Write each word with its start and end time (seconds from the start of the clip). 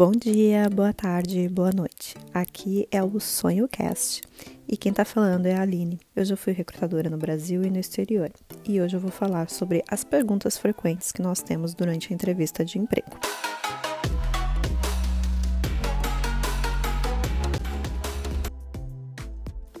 Bom 0.00 0.12
dia, 0.12 0.66
boa 0.70 0.94
tarde, 0.94 1.46
boa 1.46 1.70
noite. 1.70 2.14
Aqui 2.32 2.88
é 2.90 3.02
o 3.02 3.20
Sonho 3.20 3.68
Cast 3.68 4.22
e 4.66 4.74
quem 4.74 4.94
tá 4.94 5.04
falando 5.04 5.44
é 5.44 5.54
a 5.54 5.60
Aline. 5.60 6.00
Eu 6.16 6.24
já 6.24 6.38
fui 6.38 6.54
recrutadora 6.54 7.10
no 7.10 7.18
Brasil 7.18 7.62
e 7.64 7.68
no 7.68 7.78
exterior 7.78 8.30
e 8.64 8.80
hoje 8.80 8.96
eu 8.96 9.00
vou 9.00 9.10
falar 9.10 9.50
sobre 9.50 9.84
as 9.86 10.02
perguntas 10.02 10.56
frequentes 10.56 11.12
que 11.12 11.20
nós 11.20 11.42
temos 11.42 11.74
durante 11.74 12.10
a 12.10 12.14
entrevista 12.14 12.64
de 12.64 12.78
emprego. 12.78 13.10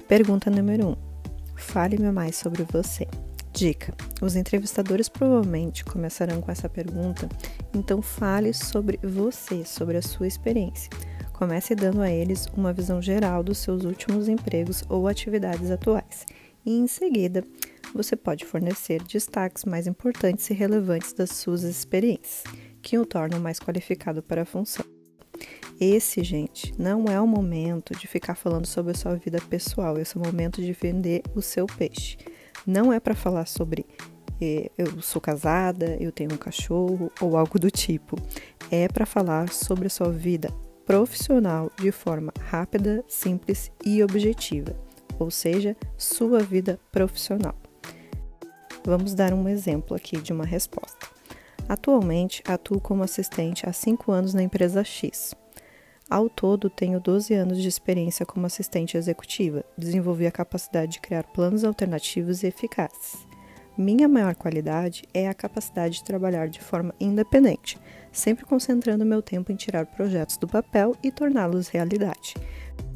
Pergunta 0.06 0.50
número 0.50 0.88
1. 0.88 0.90
Um. 0.90 0.96
Fale-me 1.56 2.12
mais 2.12 2.36
sobre 2.36 2.62
você. 2.64 3.08
Dica: 3.54 3.94
os 4.20 4.36
entrevistadores 4.36 5.08
provavelmente 5.08 5.82
começarão 5.82 6.42
com 6.42 6.52
essa 6.52 6.68
pergunta, 6.68 7.26
então 7.74 8.02
fale 8.02 8.52
sobre 8.52 8.98
você, 9.02 9.64
sobre 9.64 9.96
a 9.96 10.02
sua 10.02 10.26
experiência. 10.26 10.90
Comece 11.32 11.74
dando 11.74 12.02
a 12.02 12.10
eles 12.10 12.46
uma 12.54 12.72
visão 12.72 13.00
geral 13.00 13.42
dos 13.42 13.58
seus 13.58 13.84
últimos 13.84 14.28
empregos 14.28 14.84
ou 14.88 15.08
atividades 15.08 15.70
atuais, 15.70 16.26
e 16.66 16.78
em 16.78 16.86
seguida 16.86 17.42
você 17.94 18.14
pode 18.14 18.44
fornecer 18.44 19.02
destaques 19.02 19.64
mais 19.64 19.86
importantes 19.86 20.48
e 20.50 20.54
relevantes 20.54 21.12
das 21.12 21.30
suas 21.30 21.62
experiências, 21.62 22.44
que 22.82 22.98
o 22.98 23.06
tornam 23.06 23.40
mais 23.40 23.58
qualificado 23.58 24.22
para 24.22 24.42
a 24.42 24.46
função. 24.46 24.84
Esse, 25.80 26.22
gente, 26.22 26.74
não 26.78 27.06
é 27.06 27.18
o 27.18 27.26
momento 27.26 27.94
de 27.96 28.06
ficar 28.06 28.34
falando 28.34 28.66
sobre 28.66 28.92
a 28.92 28.94
sua 28.94 29.14
vida 29.14 29.40
pessoal, 29.48 29.98
esse 29.98 30.16
é 30.16 30.20
o 30.20 30.24
momento 30.24 30.60
de 30.60 30.72
vender 30.72 31.22
o 31.34 31.40
seu 31.40 31.66
peixe. 31.66 32.18
Não 32.66 32.92
é 32.92 33.00
para 33.00 33.14
falar 33.14 33.46
sobre 33.46 33.86
eu 34.76 35.00
sou 35.02 35.20
casada, 35.20 35.96
eu 36.00 36.10
tenho 36.10 36.32
um 36.32 36.36
cachorro 36.36 37.12
ou 37.20 37.36
algo 37.36 37.58
do 37.58 37.70
tipo. 37.70 38.16
É 38.70 38.88
para 38.88 39.04
falar 39.04 39.50
sobre 39.50 39.86
a 39.86 39.90
sua 39.90 40.10
vida 40.10 40.50
profissional 40.86 41.70
de 41.78 41.92
forma 41.92 42.32
rápida, 42.40 43.04
simples 43.06 43.70
e 43.84 44.02
objetiva, 44.02 44.74
ou 45.18 45.30
seja, 45.30 45.76
sua 45.96 46.40
vida 46.40 46.80
profissional. 46.90 47.54
Vamos 48.84 49.14
dar 49.14 49.32
um 49.32 49.48
exemplo 49.48 49.94
aqui 49.94 50.20
de 50.20 50.32
uma 50.32 50.44
resposta. 50.44 51.06
Atualmente 51.68 52.42
atuo 52.46 52.80
como 52.80 53.04
assistente 53.04 53.68
há 53.68 53.72
5 53.72 54.10
anos 54.10 54.34
na 54.34 54.42
empresa 54.42 54.82
X. 54.82 55.34
Ao 56.08 56.28
todo, 56.28 56.68
tenho 56.68 56.98
12 56.98 57.34
anos 57.34 57.62
de 57.62 57.68
experiência 57.68 58.26
como 58.26 58.46
assistente 58.46 58.96
executiva. 58.96 59.64
Desenvolvi 59.78 60.26
a 60.26 60.32
capacidade 60.32 60.92
de 60.92 61.00
criar 61.00 61.22
planos 61.22 61.62
alternativos 61.62 62.42
e 62.42 62.48
eficazes. 62.48 63.29
Minha 63.76 64.08
maior 64.08 64.34
qualidade 64.34 65.04
é 65.14 65.28
a 65.28 65.34
capacidade 65.34 65.94
de 65.94 66.04
trabalhar 66.04 66.48
de 66.48 66.60
forma 66.60 66.94
independente, 67.00 67.78
sempre 68.12 68.44
concentrando 68.44 69.06
meu 69.06 69.22
tempo 69.22 69.52
em 69.52 69.56
tirar 69.56 69.86
projetos 69.86 70.36
do 70.36 70.46
papel 70.46 70.96
e 71.02 71.10
torná-los 71.10 71.68
realidade. 71.68 72.34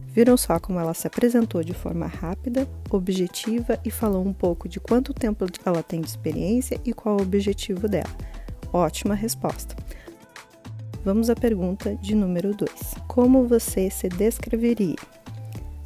Viram 0.08 0.36
só 0.36 0.60
como 0.60 0.78
ela 0.78 0.94
se 0.94 1.06
apresentou 1.06 1.64
de 1.64 1.74
forma 1.74 2.06
rápida, 2.06 2.68
objetiva 2.90 3.80
e 3.84 3.90
falou 3.90 4.24
um 4.24 4.32
pouco 4.32 4.68
de 4.68 4.78
quanto 4.78 5.12
tempo 5.12 5.46
ela 5.64 5.82
tem 5.82 6.00
de 6.00 6.08
experiência 6.08 6.80
e 6.84 6.92
qual 6.92 7.16
o 7.18 7.22
objetivo 7.22 7.88
dela. 7.88 8.14
Ótima 8.72 9.14
resposta. 9.14 9.74
Vamos 11.04 11.28
à 11.30 11.34
pergunta 11.34 11.96
de 11.96 12.14
número 12.14 12.54
2. 12.54 12.94
Como 13.08 13.46
você 13.46 13.90
se 13.90 14.08
descreveria? 14.08 14.96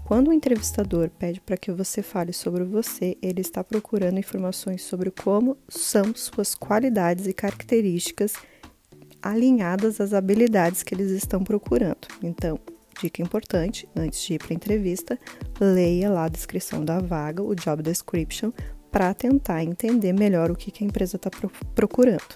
Quando 0.09 0.29
o 0.29 0.33
entrevistador 0.33 1.11
pede 1.11 1.39
para 1.39 1.59
que 1.59 1.71
você 1.71 2.03
fale 2.03 2.33
sobre 2.33 2.65
você, 2.65 3.19
ele 3.21 3.43
está 3.43 3.63
procurando 3.63 4.19
informações 4.19 4.81
sobre 4.81 5.11
como 5.11 5.55
são 5.69 6.15
suas 6.15 6.55
qualidades 6.55 7.27
e 7.27 7.35
características 7.35 8.33
alinhadas 9.21 10.01
às 10.01 10.15
habilidades 10.15 10.83
que 10.83 10.95
eles 10.95 11.11
estão 11.11 11.45
procurando. 11.45 12.09
Então, 12.23 12.59
dica 13.03 13.21
importante, 13.21 13.87
antes 13.95 14.23
de 14.23 14.33
ir 14.33 14.39
para 14.39 14.55
a 14.55 14.57
entrevista, 14.57 15.19
leia 15.61 16.09
lá 16.09 16.25
a 16.25 16.31
descrição 16.31 16.83
da 16.83 17.01
vaga, 17.01 17.43
o 17.43 17.55
job 17.55 17.83
description, 17.83 18.51
para 18.91 19.13
tentar 19.13 19.63
entender 19.63 20.15
melhor 20.15 20.51
o 20.51 20.57
que, 20.57 20.83
a 20.83 20.87
empresa 20.87 21.17
está 21.17 21.29
procurando. 21.75 22.35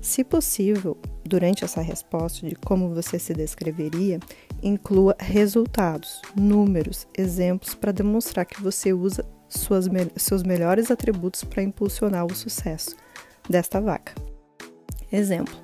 Se 0.00 0.24
possível, 0.24 0.96
durante 1.30 1.64
essa 1.64 1.80
resposta 1.80 2.46
de 2.46 2.56
como 2.56 2.92
você 2.92 3.18
se 3.18 3.32
descreveria, 3.32 4.18
inclua 4.60 5.16
resultados, 5.18 6.20
números, 6.34 7.06
exemplos 7.16 7.72
para 7.72 7.92
demonstrar 7.92 8.44
que 8.44 8.60
você 8.60 8.92
usa 8.92 9.24
suas, 9.48 9.86
seus 10.16 10.42
melhores 10.42 10.90
atributos 10.90 11.44
para 11.44 11.62
impulsionar 11.62 12.26
o 12.26 12.34
sucesso 12.34 12.96
desta 13.48 13.80
vaga. 13.80 14.12
Exemplo: 15.12 15.54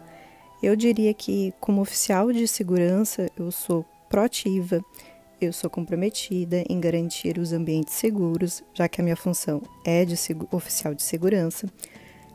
eu 0.62 0.76
diria 0.76 1.12
que, 1.12 1.52
como 1.60 1.82
oficial 1.82 2.32
de 2.32 2.46
segurança, 2.46 3.28
eu 3.36 3.50
sou 3.50 3.84
proativa, 4.08 4.80
eu 5.40 5.52
sou 5.52 5.68
comprometida 5.68 6.64
em 6.68 6.80
garantir 6.80 7.38
os 7.38 7.52
ambientes 7.52 7.94
seguros, 7.94 8.62
já 8.72 8.88
que 8.88 9.00
a 9.00 9.04
minha 9.04 9.16
função 9.16 9.60
é 9.84 10.04
de 10.04 10.14
oficial 10.52 10.94
de 10.94 11.02
segurança. 11.02 11.66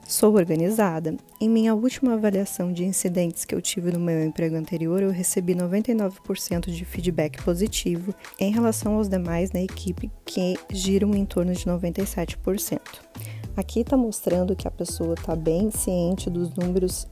Sou 0.08 0.36
organizada. 0.36 1.16
Em 1.40 1.50
minha 1.50 1.74
última 1.74 2.14
avaliação 2.14 2.74
de 2.74 2.84
incidentes 2.84 3.46
que 3.46 3.56
eu 3.56 3.62
tive 3.62 3.92
no 3.92 4.00
meu 4.00 4.24
emprego 4.24 4.56
anterior, 4.56 5.02
eu 5.02 5.10
recebi 5.10 5.56
99% 5.56 6.70
de 6.70 6.84
feedback 6.84 7.42
positivo 7.44 8.14
em 8.40 8.52
relação 8.52 8.96
aos 8.96 9.08
demais 9.08 9.52
na 9.52 9.62
equipe, 9.62 10.12
que 10.26 10.58
giram 10.70 11.16
em 11.16 11.26
torno 11.26 11.54
de 11.54 11.66
97%. 11.66 12.80
Aqui 13.56 13.82
está 13.82 13.96
mostrando 13.96 14.56
que 14.56 14.68
a 14.68 14.72
pessoa 14.72 15.14
está 15.14 15.36
bem 15.36 15.72
ciente 15.72 16.30
dos 16.30 16.54
números 16.56 17.08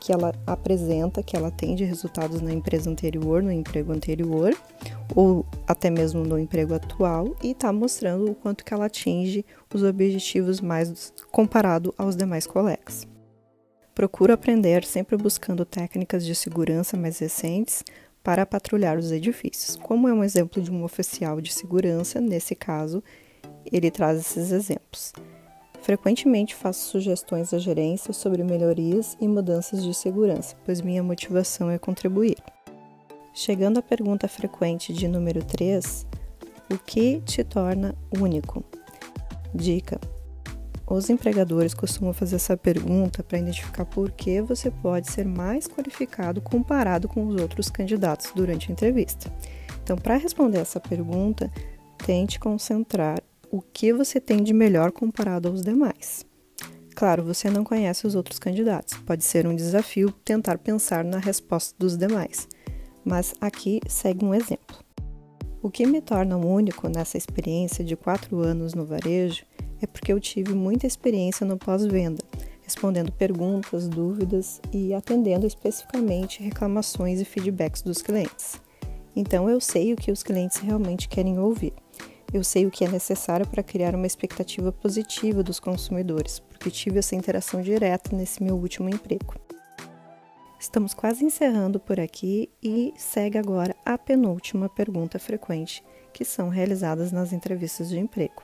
que 0.00 0.12
ela 0.12 0.34
apresenta, 0.46 1.22
que 1.22 1.36
ela 1.36 1.50
tem 1.50 1.74
de 1.74 1.84
resultados 1.84 2.40
na 2.40 2.52
empresa 2.52 2.90
anterior, 2.90 3.42
no 3.42 3.50
emprego 3.50 3.92
anterior, 3.92 4.56
ou 5.14 5.46
até 5.66 5.90
mesmo 5.90 6.24
no 6.24 6.38
emprego 6.38 6.74
atual, 6.74 7.34
e 7.42 7.50
está 7.52 7.72
mostrando 7.72 8.30
o 8.30 8.34
quanto 8.34 8.64
que 8.64 8.74
ela 8.74 8.86
atinge 8.86 9.44
os 9.72 9.82
objetivos 9.82 10.60
mais 10.60 11.12
comparado 11.30 11.94
aos 11.96 12.16
demais 12.16 12.46
colegas. 12.46 13.06
Procuro 13.94 14.32
aprender 14.32 14.84
sempre 14.84 15.16
buscando 15.16 15.64
técnicas 15.64 16.26
de 16.26 16.34
segurança 16.34 16.96
mais 16.96 17.18
recentes 17.20 17.84
para 18.24 18.44
patrulhar 18.44 18.98
os 18.98 19.12
edifícios. 19.12 19.76
Como 19.76 20.08
é 20.08 20.12
um 20.12 20.24
exemplo 20.24 20.60
de 20.60 20.72
um 20.72 20.82
oficial 20.82 21.40
de 21.40 21.52
segurança, 21.52 22.20
nesse 22.20 22.54
caso, 22.54 23.02
ele 23.70 23.90
traz 23.90 24.18
esses 24.18 24.50
exemplos. 24.50 25.12
Frequentemente 25.84 26.54
faço 26.54 26.88
sugestões 26.88 27.52
à 27.52 27.58
gerência 27.58 28.14
sobre 28.14 28.42
melhorias 28.42 29.18
e 29.20 29.28
mudanças 29.28 29.84
de 29.84 29.92
segurança, 29.92 30.56
pois 30.64 30.80
minha 30.80 31.02
motivação 31.02 31.70
é 31.70 31.76
contribuir. 31.76 32.38
Chegando 33.34 33.80
à 33.80 33.82
pergunta 33.82 34.26
frequente 34.26 34.94
de 34.94 35.06
número 35.06 35.44
3, 35.44 36.06
o 36.72 36.78
que 36.78 37.20
te 37.20 37.44
torna 37.44 37.94
único? 38.18 38.64
Dica: 39.54 40.00
os 40.86 41.10
empregadores 41.10 41.74
costumam 41.74 42.14
fazer 42.14 42.36
essa 42.36 42.56
pergunta 42.56 43.22
para 43.22 43.36
identificar 43.36 43.84
por 43.84 44.10
que 44.10 44.40
você 44.40 44.70
pode 44.70 45.12
ser 45.12 45.26
mais 45.26 45.68
qualificado 45.68 46.40
comparado 46.40 47.08
com 47.08 47.26
os 47.26 47.38
outros 47.38 47.68
candidatos 47.68 48.32
durante 48.34 48.70
a 48.70 48.72
entrevista. 48.72 49.30
Então, 49.82 49.98
para 49.98 50.16
responder 50.16 50.60
essa 50.60 50.80
pergunta, 50.80 51.52
tente 51.98 52.40
concentrar 52.40 53.22
o 53.54 53.62
que 53.62 53.92
você 53.92 54.20
tem 54.20 54.42
de 54.42 54.52
melhor 54.52 54.90
comparado 54.90 55.46
aos 55.46 55.62
demais. 55.62 56.26
Claro, 56.92 57.22
você 57.22 57.48
não 57.48 57.62
conhece 57.62 58.04
os 58.04 58.16
outros 58.16 58.36
candidatos, 58.36 58.98
pode 59.06 59.22
ser 59.22 59.46
um 59.46 59.54
desafio 59.54 60.10
tentar 60.24 60.58
pensar 60.58 61.04
na 61.04 61.18
resposta 61.18 61.72
dos 61.78 61.96
demais, 61.96 62.48
mas 63.04 63.32
aqui 63.40 63.80
segue 63.86 64.24
um 64.24 64.34
exemplo. 64.34 64.76
O 65.62 65.70
que 65.70 65.86
me 65.86 66.00
torna 66.00 66.36
único 66.36 66.88
nessa 66.88 67.16
experiência 67.16 67.84
de 67.84 67.94
quatro 67.94 68.40
anos 68.40 68.74
no 68.74 68.84
varejo 68.84 69.46
é 69.80 69.86
porque 69.86 70.12
eu 70.12 70.18
tive 70.18 70.52
muita 70.52 70.88
experiência 70.88 71.46
no 71.46 71.56
pós-venda, 71.56 72.24
respondendo 72.60 73.12
perguntas, 73.12 73.86
dúvidas 73.86 74.60
e 74.72 74.92
atendendo 74.92 75.46
especificamente 75.46 76.42
reclamações 76.42 77.20
e 77.20 77.24
feedbacks 77.24 77.82
dos 77.82 78.02
clientes. 78.02 78.60
Então 79.14 79.48
eu 79.48 79.60
sei 79.60 79.92
o 79.92 79.96
que 79.96 80.10
os 80.10 80.24
clientes 80.24 80.56
realmente 80.56 81.08
querem 81.08 81.38
ouvir. 81.38 81.83
Eu 82.34 82.42
sei 82.42 82.66
o 82.66 82.70
que 82.70 82.84
é 82.84 82.88
necessário 82.88 83.46
para 83.46 83.62
criar 83.62 83.94
uma 83.94 84.08
expectativa 84.08 84.72
positiva 84.72 85.40
dos 85.40 85.60
consumidores, 85.60 86.40
porque 86.40 86.68
tive 86.68 86.98
essa 86.98 87.14
interação 87.14 87.62
direta 87.62 88.14
nesse 88.14 88.42
meu 88.42 88.56
último 88.56 88.88
emprego. 88.88 89.36
Estamos 90.58 90.92
quase 90.92 91.24
encerrando 91.24 91.78
por 91.78 92.00
aqui 92.00 92.50
e 92.60 92.92
segue 92.96 93.38
agora 93.38 93.76
a 93.86 93.96
penúltima 93.96 94.68
pergunta 94.68 95.16
frequente 95.16 95.84
que 96.12 96.24
são 96.24 96.48
realizadas 96.48 97.12
nas 97.12 97.32
entrevistas 97.32 97.88
de 97.88 98.00
emprego. 98.00 98.42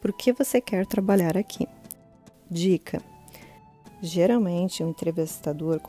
Por 0.00 0.12
que 0.12 0.32
você 0.32 0.60
quer 0.60 0.86
trabalhar 0.86 1.36
aqui? 1.36 1.66
Dica: 2.48 3.02
Geralmente, 4.04 4.82
o 4.82 4.88
entrevistador 4.88 5.80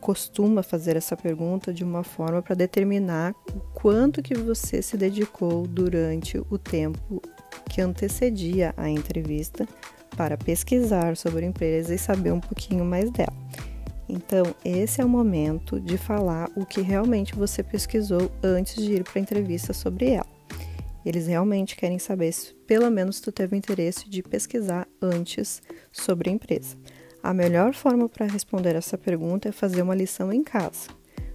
costuma 0.00 0.62
fazer 0.62 0.96
essa 0.96 1.14
pergunta 1.14 1.74
de 1.74 1.84
uma 1.84 2.02
forma 2.02 2.40
para 2.40 2.56
determinar 2.56 3.34
o 3.54 3.60
quanto 3.74 4.22
que 4.22 4.32
você 4.32 4.80
se 4.80 4.96
dedicou 4.96 5.66
durante 5.66 6.38
o 6.38 6.56
tempo 6.56 7.20
que 7.68 7.82
antecedia 7.82 8.72
a 8.78 8.88
entrevista 8.88 9.68
para 10.16 10.38
pesquisar 10.38 11.18
sobre 11.18 11.44
a 11.44 11.48
empresa 11.48 11.94
e 11.94 11.98
saber 11.98 12.32
um 12.32 12.40
pouquinho 12.40 12.82
mais 12.82 13.10
dela. 13.10 13.36
Então, 14.08 14.54
esse 14.64 15.02
é 15.02 15.04
o 15.04 15.08
momento 15.08 15.78
de 15.78 15.98
falar 15.98 16.50
o 16.56 16.64
que 16.64 16.80
realmente 16.80 17.34
você 17.34 17.62
pesquisou 17.62 18.32
antes 18.42 18.82
de 18.82 18.94
ir 18.94 19.04
para 19.04 19.18
a 19.18 19.22
entrevista 19.22 19.74
sobre 19.74 20.12
ela. 20.12 20.26
Eles 21.04 21.26
realmente 21.26 21.76
querem 21.76 21.98
saber 21.98 22.32
se 22.32 22.54
pelo 22.66 22.90
menos 22.90 23.20
tu 23.20 23.30
teve 23.30 23.54
interesse 23.54 24.08
de 24.08 24.22
pesquisar 24.22 24.88
antes 25.00 25.62
sobre 25.92 26.30
a 26.30 26.32
empresa. 26.32 26.76
A 27.22 27.34
melhor 27.34 27.74
forma 27.74 28.08
para 28.08 28.26
responder 28.26 28.74
essa 28.74 28.96
pergunta 28.96 29.48
é 29.48 29.52
fazer 29.52 29.82
uma 29.82 29.94
lição 29.94 30.32
em 30.32 30.42
casa. 30.42 30.88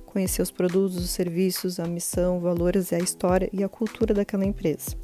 Conhecer 0.06 0.42
os 0.42 0.50
produtos, 0.50 0.98
os 0.98 1.12
serviços, 1.12 1.80
a 1.80 1.86
missão, 1.86 2.40
valores 2.40 2.92
e 2.92 2.96
a 2.96 3.00
história 3.00 3.50
e 3.54 3.64
a 3.64 3.70
cultura 3.70 4.14
daquela 4.14 4.46
empresa. 4.46 4.98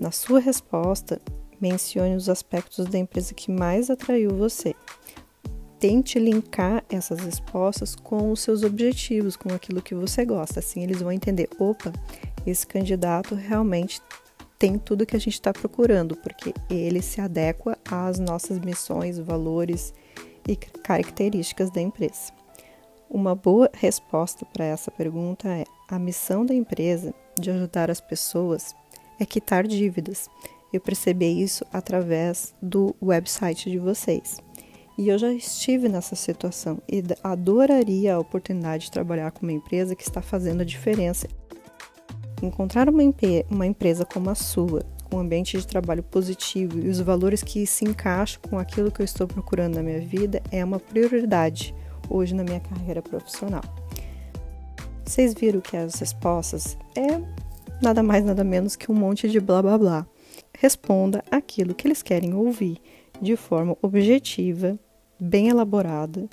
Na 0.00 0.10
sua 0.10 0.40
resposta, 0.40 1.20
mencione 1.60 2.16
os 2.16 2.28
aspectos 2.28 2.86
da 2.86 2.98
empresa 2.98 3.32
que 3.34 3.52
mais 3.52 3.88
atraiu 3.88 4.30
você. 4.30 4.74
Tente 5.78 6.18
linkar 6.18 6.84
essas 6.88 7.20
respostas 7.20 7.94
com 7.94 8.32
os 8.32 8.40
seus 8.40 8.62
objetivos, 8.62 9.36
com 9.36 9.52
aquilo 9.52 9.82
que 9.82 9.94
você 9.94 10.24
gosta. 10.24 10.58
Assim 10.58 10.82
eles 10.82 11.00
vão 11.00 11.12
entender: 11.12 11.48
opa, 11.58 11.92
esse 12.44 12.66
candidato 12.66 13.34
realmente 13.34 14.00
tem 14.64 14.78
tudo 14.78 15.04
que 15.04 15.14
a 15.14 15.18
gente 15.20 15.34
está 15.34 15.52
procurando, 15.52 16.16
porque 16.16 16.54
ele 16.70 17.02
se 17.02 17.20
adequa 17.20 17.76
às 17.84 18.18
nossas 18.18 18.58
missões, 18.58 19.18
valores 19.18 19.92
e 20.48 20.56
características 20.56 21.70
da 21.70 21.82
empresa. 21.82 22.32
Uma 23.10 23.34
boa 23.34 23.68
resposta 23.74 24.46
para 24.46 24.64
essa 24.64 24.90
pergunta 24.90 25.46
é: 25.50 25.64
a 25.86 25.98
missão 25.98 26.46
da 26.46 26.54
empresa 26.54 27.12
de 27.38 27.50
ajudar 27.50 27.90
as 27.90 28.00
pessoas 28.00 28.74
é 29.20 29.26
quitar 29.26 29.66
dívidas. 29.66 30.30
Eu 30.72 30.80
percebi 30.80 31.42
isso 31.42 31.66
através 31.70 32.54
do 32.62 32.96
website 33.02 33.70
de 33.70 33.78
vocês. 33.78 34.38
E 34.96 35.10
eu 35.10 35.18
já 35.18 35.30
estive 35.30 35.90
nessa 35.90 36.16
situação 36.16 36.80
e 36.90 37.02
adoraria 37.22 38.14
a 38.14 38.18
oportunidade 38.18 38.84
de 38.84 38.92
trabalhar 38.92 39.30
com 39.30 39.44
uma 39.44 39.52
empresa 39.52 39.94
que 39.94 40.04
está 40.04 40.22
fazendo 40.22 40.62
a 40.62 40.64
diferença 40.64 41.28
Encontrar 42.42 42.88
uma, 42.88 43.02
uma 43.50 43.66
empresa 43.66 44.04
como 44.04 44.30
a 44.30 44.34
sua, 44.34 44.84
com 45.08 45.16
um 45.16 45.20
ambiente 45.20 45.56
de 45.56 45.66
trabalho 45.66 46.02
positivo 46.02 46.78
e 46.78 46.88
os 46.88 47.00
valores 47.00 47.42
que 47.42 47.66
se 47.66 47.84
encaixam 47.84 48.40
com 48.48 48.58
aquilo 48.58 48.90
que 48.90 49.00
eu 49.00 49.04
estou 49.04 49.26
procurando 49.26 49.76
na 49.76 49.82
minha 49.82 50.00
vida 50.00 50.42
é 50.50 50.64
uma 50.64 50.78
prioridade 50.78 51.74
hoje 52.08 52.34
na 52.34 52.44
minha 52.44 52.60
carreira 52.60 53.00
profissional. 53.00 53.62
Vocês 55.04 55.34
viram 55.34 55.60
que 55.60 55.76
as 55.76 55.94
respostas 55.96 56.76
é 56.96 57.20
nada 57.82 58.02
mais 58.02 58.24
nada 58.24 58.42
menos 58.42 58.76
que 58.76 58.90
um 58.90 58.94
monte 58.94 59.28
de 59.28 59.40
blá 59.40 59.62
blá 59.62 59.78
blá. 59.78 60.06
Responda 60.58 61.22
aquilo 61.30 61.74
que 61.74 61.86
eles 61.86 62.02
querem 62.02 62.34
ouvir 62.34 62.80
de 63.20 63.36
forma 63.36 63.76
objetiva, 63.82 64.78
bem 65.18 65.48
elaborada 65.48 66.28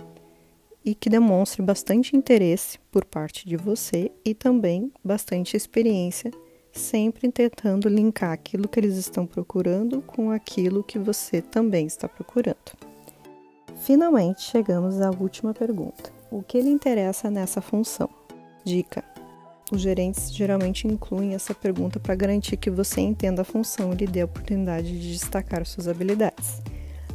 e 0.84 0.96
que 0.96 1.10
demonstre 1.10 1.62
bastante 1.62 2.16
interesse 2.16 2.80
por 2.92 3.06
parte 3.06 3.48
de 3.48 3.56
você 3.56 4.12
e 4.26 4.34
também 4.34 4.92
bastante 5.04 5.56
experiência, 5.56 6.32
sempre 6.72 7.32
tentando 7.32 7.88
linkar 7.88 8.32
aquilo 8.32 8.68
que 8.68 8.80
eles 8.80 8.96
estão 8.96 9.26
procurando 9.26 10.02
com 10.02 10.32
aquilo 10.32 10.84
que 10.84 10.98
você 10.98 11.42
também 11.42 11.86
está 11.86 12.08
procurando. 12.08 12.58
Finalmente 13.82 14.42
chegamos 14.42 15.02
à 15.02 15.10
última 15.10 15.54
pergunta: 15.54 16.12
o 16.32 16.42
que 16.42 16.62
lhe 16.62 16.70
interessa 16.70 17.30
nessa 17.30 17.62
função? 17.62 18.10
Dica: 18.64 19.04
os 19.72 19.82
gerentes 19.82 20.34
geralmente 20.34 20.88
incluem 20.88 21.34
essa 21.34 21.54
pergunta 21.54 22.00
para 22.00 22.14
garantir 22.14 22.58
que 22.58 22.70
você 22.70 23.00
entenda 23.00 23.42
a 23.42 23.46
função 23.46 23.94
e 23.94 23.96
lhe 23.96 24.08
dê 24.08 24.22
a 24.22 24.26
oportunidade 24.26 25.00
de 25.00 25.14
destacar 25.14 25.66
suas 25.66 25.88
habilidades. 25.88 26.62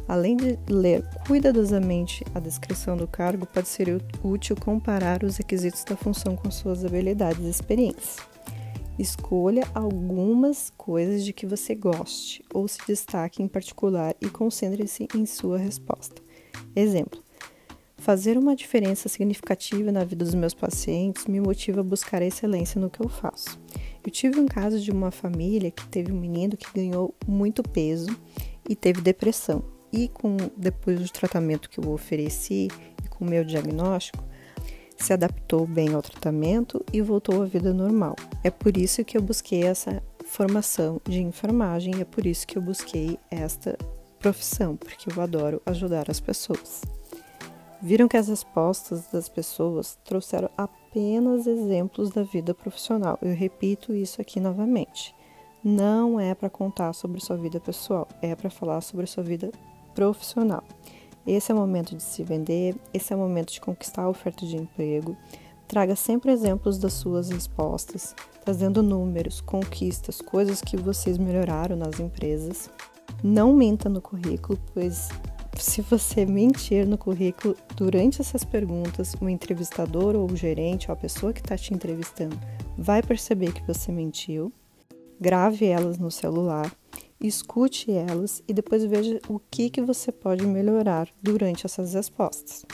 Além 0.07 0.37
de 0.37 0.57
ler 0.69 1.03
cuidadosamente 1.27 2.23
a 2.33 2.39
descrição 2.39 2.95
do 2.95 3.07
cargo, 3.07 3.45
pode 3.45 3.67
ser 3.67 4.01
útil 4.23 4.55
comparar 4.55 5.21
os 5.21 5.35
requisitos 5.35 5.83
da 5.83 5.97
função 5.97 6.35
com 6.35 6.49
suas 6.49 6.85
habilidades 6.85 7.43
e 7.45 7.49
experiências. 7.49 8.17
Escolha 8.97 9.67
algumas 9.75 10.71
coisas 10.77 11.25
de 11.25 11.33
que 11.33 11.45
você 11.45 11.75
goste 11.75 12.43
ou 12.53 12.67
se 12.67 12.79
destaque 12.87 13.43
em 13.43 13.47
particular 13.47 14.15
e 14.21 14.29
concentre-se 14.29 15.07
em 15.13 15.25
sua 15.25 15.57
resposta. 15.57 16.21
Exemplo: 16.73 17.21
Fazer 17.97 18.37
uma 18.37 18.55
diferença 18.55 19.09
significativa 19.09 19.91
na 19.91 20.05
vida 20.05 20.23
dos 20.23 20.33
meus 20.33 20.53
pacientes 20.53 21.27
me 21.27 21.41
motiva 21.41 21.81
a 21.81 21.83
buscar 21.83 22.21
a 22.21 22.25
excelência 22.25 22.79
no 22.79 22.89
que 22.89 23.01
eu 23.01 23.09
faço. 23.09 23.59
Eu 24.03 24.09
tive 24.09 24.39
um 24.39 24.47
caso 24.47 24.79
de 24.79 24.89
uma 24.89 25.11
família 25.11 25.69
que 25.69 25.85
teve 25.89 26.13
um 26.13 26.19
menino 26.19 26.55
que 26.55 26.73
ganhou 26.73 27.13
muito 27.27 27.61
peso 27.61 28.09
e 28.67 28.75
teve 28.75 29.01
depressão 29.01 29.76
e 29.91 30.07
com 30.07 30.37
depois 30.55 30.99
do 30.99 31.09
tratamento 31.09 31.69
que 31.69 31.79
eu 31.79 31.89
ofereci 31.91 32.67
e 33.03 33.07
com 33.09 33.25
o 33.25 33.29
meu 33.29 33.43
diagnóstico, 33.43 34.23
se 34.97 35.13
adaptou 35.13 35.65
bem 35.65 35.93
ao 35.93 36.01
tratamento 36.01 36.83
e 36.91 37.01
voltou 37.01 37.41
à 37.41 37.45
vida 37.45 37.73
normal. 37.73 38.15
É 38.43 38.49
por 38.49 38.75
isso 38.77 39.05
que 39.05 39.17
eu 39.17 39.21
busquei 39.21 39.63
essa 39.63 40.01
formação 40.27 40.99
de 41.07 41.21
enfermagem 41.21 42.01
é 42.01 42.05
por 42.05 42.25
isso 42.25 42.45
que 42.45 42.57
eu 42.57 42.61
busquei 42.61 43.17
esta 43.31 43.77
profissão, 44.19 44.75
porque 44.75 45.09
eu 45.09 45.21
adoro 45.21 45.61
ajudar 45.65 46.09
as 46.09 46.19
pessoas. 46.19 46.81
Viram 47.81 48.07
que 48.07 48.17
as 48.17 48.27
respostas 48.27 49.07
das 49.07 49.29
pessoas 49.29 49.97
trouxeram 50.03 50.49
apenas 50.57 51.45
exemplos 51.45 52.09
da 52.09 52.23
vida 52.23 52.53
profissional. 52.53 53.17
Eu 53.21 53.33
repito 53.33 53.93
isso 53.93 54.19
aqui 54.19 54.39
novamente. 54.39 55.15
Não 55.63 56.19
é 56.19 56.33
para 56.33 56.49
contar 56.49 56.93
sobre 56.93 57.21
sua 57.21 57.37
vida 57.37 57.59
pessoal, 57.59 58.07
é 58.21 58.35
para 58.35 58.49
falar 58.49 58.81
sobre 58.81 59.05
sua 59.05 59.23
vida 59.23 59.51
profissional. 59.97 60.63
Esse 61.25 61.51
é 61.51 61.55
o 61.55 61.57
momento 61.57 61.95
de 61.95 62.03
se 62.03 62.23
vender, 62.23 62.75
esse 62.93 63.11
é 63.11 63.15
o 63.15 63.19
momento 63.19 63.51
de 63.51 63.59
conquistar 63.59 64.03
a 64.03 64.09
oferta 64.09 64.45
de 64.45 64.55
emprego. 64.55 65.17
Traga 65.67 65.95
sempre 65.95 66.31
exemplos 66.31 66.77
das 66.77 66.93
suas 66.93 67.31
respostas, 67.31 68.15
trazendo 68.45 68.83
números, 68.83 69.41
conquistas, 69.41 70.21
coisas 70.21 70.61
que 70.61 70.77
vocês 70.77 71.17
melhoraram 71.17 71.75
nas 71.75 71.99
empresas. 71.99 72.69
Não 73.23 73.51
minta 73.51 73.89
no 73.89 73.99
currículo, 73.99 74.59
pois 74.71 75.09
se 75.57 75.81
você 75.81 76.27
mentir 76.27 76.87
no 76.87 76.97
currículo 76.97 77.55
durante 77.75 78.21
essas 78.21 78.43
perguntas, 78.43 79.15
o 79.19 79.27
entrevistador 79.27 80.15
ou 80.15 80.31
o 80.31 80.35
gerente 80.35 80.91
ou 80.91 80.93
a 80.93 80.95
pessoa 80.95 81.33
que 81.33 81.39
está 81.39 81.57
te 81.57 81.73
entrevistando 81.73 82.39
vai 82.77 83.01
perceber 83.01 83.51
que 83.51 83.65
você 83.65 83.91
mentiu. 83.91 84.53
Grave 85.19 85.65
elas 85.65 85.97
no 85.97 86.11
celular 86.11 86.71
escute 87.21 87.91
elas 87.91 88.43
e 88.47 88.53
depois 88.53 88.83
veja 88.85 89.19
o 89.27 89.39
que, 89.39 89.69
que 89.69 89.81
você 89.81 90.11
pode 90.11 90.45
melhorar 90.45 91.07
durante 91.21 91.65
essas 91.65 91.93
respostas. 91.93 92.65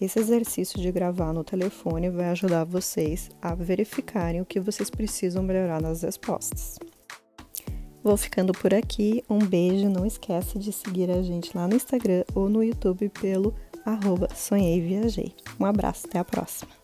Esse 0.00 0.20
exercício 0.20 0.80
de 0.80 0.92
gravar 0.92 1.32
no 1.32 1.42
telefone 1.42 2.08
vai 2.08 2.26
ajudar 2.26 2.64
vocês 2.64 3.30
a 3.42 3.54
verificarem 3.54 4.40
o 4.40 4.46
que 4.46 4.60
vocês 4.60 4.88
precisam 4.88 5.42
melhorar 5.42 5.82
nas 5.82 6.02
respostas. 6.02 6.78
Vou 8.02 8.16
ficando 8.16 8.52
por 8.52 8.72
aqui, 8.72 9.24
um 9.28 9.38
beijo, 9.38 9.88
não 9.88 10.06
esquece 10.06 10.58
de 10.58 10.72
seguir 10.72 11.10
a 11.10 11.20
gente 11.20 11.56
lá 11.56 11.66
no 11.66 11.74
Instagram 11.74 12.22
ou 12.34 12.48
no 12.48 12.62
YouTube 12.62 13.08
pelo 13.20 13.52
arroba 13.84 14.28
Sonhei 14.34 14.80
Viajei. 14.80 15.34
Um 15.58 15.66
abraço, 15.66 16.06
até 16.06 16.18
a 16.18 16.24
próxima! 16.24 16.77